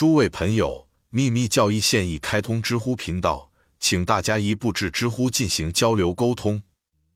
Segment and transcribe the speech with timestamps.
[0.00, 6.62] 诸位朋友，秘密教义现已开通知乎频道，请大家一步至知乎进行交流沟通。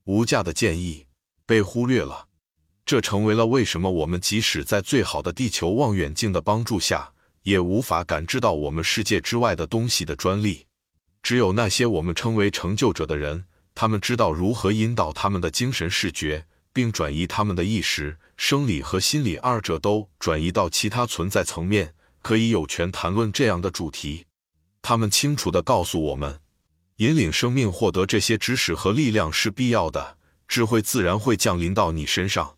[0.04, 1.07] 无价的建议
[1.47, 2.29] 被忽略了，
[2.85, 7.11] 这成为了为什么我们即使在最好的地球望远镜的帮助下，
[7.45, 10.66] 也无法感知到我们世界之外的东西的专利。
[11.23, 16.45] 只有那些我们称为成就者的人，他们知道如何引导他们的精神视觉，
[16.75, 21.95] 并转移他们的意识、生理和心理二者都转移到其他存在层面，
[22.25, 24.25] 可以有权谈论这样的主题。
[24.80, 26.40] 他们清楚地告诉我们，
[26.96, 30.16] 引领生命获得这些知识和力量是必要的，
[30.49, 32.56] 智慧自然会降临到你身上。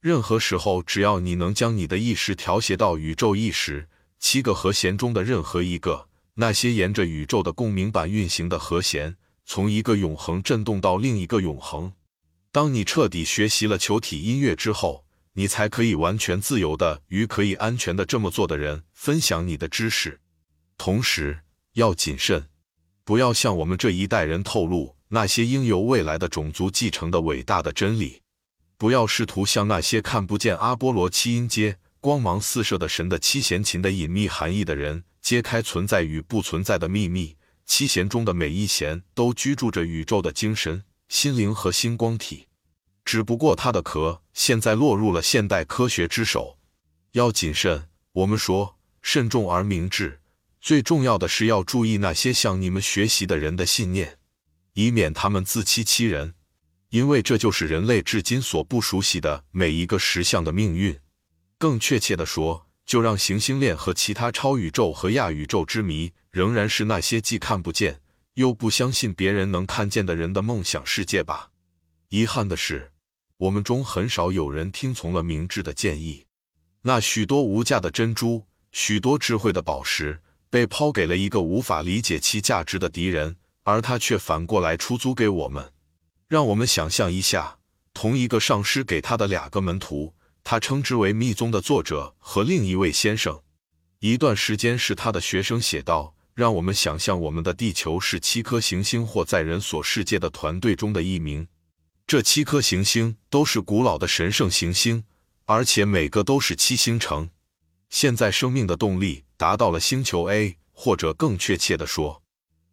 [0.00, 3.86] 任何时候，只要你能将你的意识调谐到宇宙意识
[4.18, 6.08] 七个和弦中的任何一个。
[6.36, 11.92] 那些沿着宇宙的共鸣板运行的和弦，从一个永恒震动到另一个永恒。
[12.50, 15.01] 当你彻底学习了球体音乐之后，
[15.34, 20.20] 你才可以完全自由的与可以安全的这么做的人分享你的知识。
[20.76, 21.40] 同时
[21.74, 22.48] 要谨慎，
[23.04, 28.22] 不要向我们这一代人透露那些应由未来的种族继承的伟大的真理。
[28.76, 35.04] 不要试图向那些看不见阿波罗七音阶光芒四射的神的七弦琴的隐秘含义的人。
[35.22, 37.36] 揭开存在与不存在的秘密。
[37.64, 42.48] 七弦中的每一弦都居住着宇宙的精神、心灵和星光体，
[43.04, 46.58] 只不过它的壳现在落入了现代科学之手。
[47.12, 50.20] 要谨慎，我们说慎重而明智。
[50.60, 54.18] 最重要的是要注意那些向你们学习的人的信念，
[54.74, 56.34] 以免他们自欺欺人，
[56.90, 60.98] 因为这就是人类至今所不熟悉的每一个实相的命运。
[61.58, 62.66] 更确切地说。
[62.84, 68.00] 就让行星链和其他超宇宙和亚宇宙之谜，仍然是那些既看不见
[68.34, 71.52] 又不相信别人能看见的人的梦想世界吧。
[72.08, 72.91] 遗憾的是，
[73.42, 76.24] 我们中很少有人听从了明智的建议。
[76.82, 85.72] 那许多无价的珍珠，许多智慧的宝石，被抛给了一个无法理解其价值的敌人，而他却反过来出租给我们。
[86.28, 87.58] 让我们想象一下，
[87.92, 90.14] 同一个上师给他的两个门徒。
[90.44, 93.42] 他称之为密宗的作者和另一位先生，
[93.98, 101.48] 一段时间是他的学生写道：“让我们想象我们的地球是七颗行星或在人所世界的团队中的一名。
[102.12, 105.04] 这七颗行星都是古老的神圣行星，
[105.46, 107.30] 而且每个都是七星城。
[107.88, 112.22] 现在生命的动力达到了星球 A，或者更确切的说，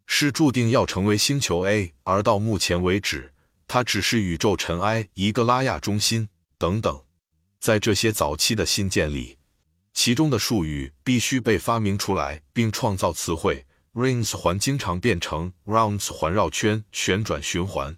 [0.04, 1.94] 是注定要成为星球 A。
[2.02, 3.32] 而到目前为止，
[3.66, 6.28] 它只是宇宙尘埃一个拉亚中心
[6.58, 7.02] 等等。”
[7.58, 9.38] 在这些早期的新建里，
[9.94, 13.64] 其中的术语必须被发明出来，并创造词汇。
[13.94, 17.96] Rings 环经常变成 rounds 环绕圈旋转循环，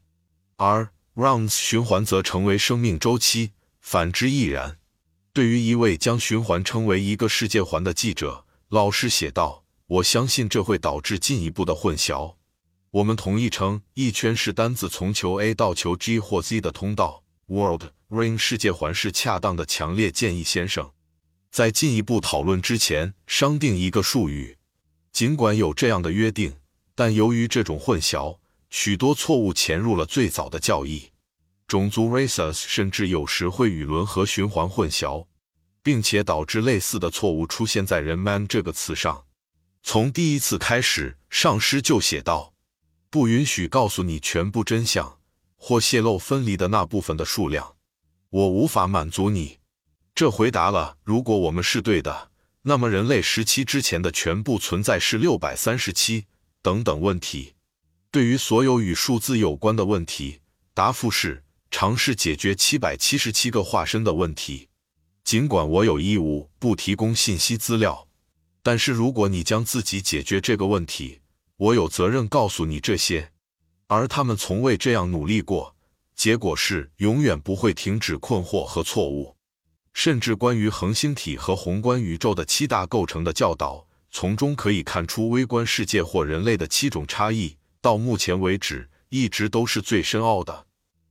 [0.54, 4.78] 而 rounds 循环则成为生命周期，反之亦然。
[5.33, 12.37] 对于一位将循环称为一个世界环的记者，老师写道：“我相信这会导致进一步的混淆。
[12.91, 17.25] 我们同意称一圈是单字从球 A 到球 G 或 Z 的通道。
[17.47, 20.91] World。” Ring 世界环是恰当的，强烈建议先生，
[21.51, 24.59] 在进一步讨论之前商定一个术语。
[25.11, 26.56] 尽管有这样的约定，
[26.95, 28.37] 但由于这种混淆，
[28.75, 31.10] 许多错误潜入了最早的教义。
[31.69, 35.27] 种族 races 甚至有时会与轮和循环混淆，
[35.83, 39.27] 并且导致类似的错误出现在人 man 这个词上。
[39.83, 42.55] 从第一次开始，上师就写道
[43.10, 45.19] ：“不允许告诉你全部真相，
[45.56, 47.77] 或泄露分离的那部分的数量。”
[48.31, 49.59] 我无法满足你。
[50.15, 52.31] 这回答了：如果我们是对的，
[52.62, 56.25] 那么人类时期之前的全部存在是六百三十七
[56.62, 57.53] 等等问题。
[58.12, 60.41] 对于所有与数字有关的问题，
[60.75, 64.69] 答复是尝试解决七百七十七个化身的问题。
[65.25, 68.06] 尽管我有义务不提供信息资料，
[68.62, 71.22] 但是如果你将自己解决这个问题，
[71.56, 73.33] 我有责任告诉你这些。
[73.87, 75.75] 而他们从未这样努力过。
[76.15, 79.34] 结果是永远不会停止困惑和错误，
[79.95, 87.57] 甚至关于恒星体和宏观宇宙的七大构成的教导，从中可以看出微观世界或人类的七种差异。
[87.83, 90.69] 到目前为止，一直都是最深奥的。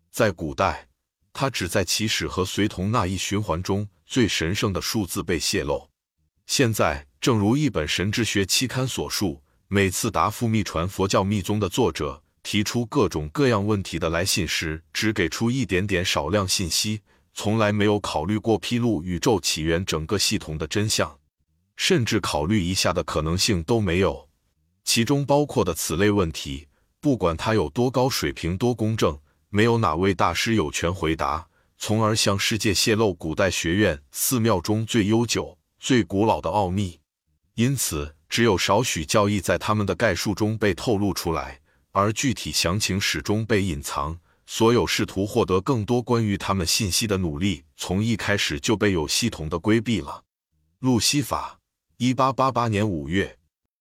[0.10, 0.88] 在古代，
[1.34, 5.90] 它只在起始和随同那一循环中最神圣的数字被泄露。
[6.48, 12.24] 现在，正如一本神之学期刊所述，每次答复密传佛教密宗的作者。
[12.42, 17.02] 提出各种各样问题的来信时，只给出一点点少量信息，
[17.36, 21.20] 从来没有考虑过披露宇宙起源整个系统的真相，
[21.76, 24.31] 甚至考虑一下的可能性都没有。
[24.94, 26.68] 其中包括的此类问题，
[27.00, 29.18] 不管它有多高水平、多公正，
[29.48, 31.48] 没有哪位大师有权回答，
[31.78, 37.00] 从而向世界泄露古代学院寺庙中最悠久、最古老的奥秘。
[37.54, 41.62] 因此只有少许教义在他们的概述中被透露出来，
[41.92, 44.20] 而具体详情始终被隐藏。
[44.46, 50.26] 所有试图获得更多关于他们信息的努力，从一开始就被有系统的规避了。
[50.80, 51.60] 路西法，
[51.96, 53.38] 一八八八年五月，